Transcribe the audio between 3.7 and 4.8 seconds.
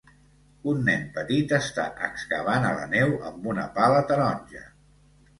pala taronja